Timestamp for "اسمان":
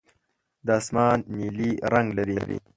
0.81-1.17